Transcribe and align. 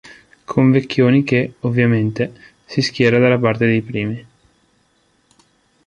Con 0.45 0.71
Vecchioni 0.71 1.23
che, 1.23 1.53
ovviamente, 1.59 2.33
si 2.65 2.81
schiera 2.81 3.19
dalla 3.19 3.37
parte 3.37 3.67
dei 3.67 3.83
primi. 3.83 4.25